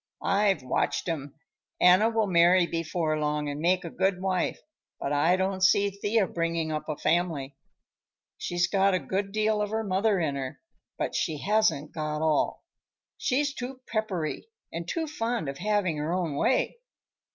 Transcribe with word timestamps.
I've 0.23 0.63
watched 0.63 1.07
'em. 1.09 1.35
Anna 1.79 2.09
will 2.09 2.25
marry 2.25 2.65
before 2.65 3.19
long 3.19 3.47
and 3.47 3.59
make 3.61 3.85
a 3.85 3.91
good 3.91 4.19
wife, 4.19 4.59
but 4.99 5.13
I 5.13 5.35
don't 5.35 5.61
see 5.63 5.91
Thea 5.91 6.25
bringing 6.25 6.71
up 6.71 6.89
a 6.89 6.97
family. 6.97 7.55
She's 8.35 8.65
got 8.67 8.95
a 8.95 8.99
good 8.99 9.31
deal 9.31 9.61
of 9.61 9.69
her 9.69 9.83
mother 9.83 10.19
in 10.19 10.33
her, 10.33 10.59
but 10.97 11.13
she 11.13 11.37
hasn't 11.37 11.91
got 11.91 12.23
all. 12.23 12.63
She's 13.15 13.53
too 13.53 13.81
peppery 13.87 14.47
and 14.73 14.87
too 14.87 15.05
fond 15.05 15.47
of 15.47 15.59
having 15.59 15.97
her 15.97 16.11
own 16.11 16.35
way. 16.35 16.79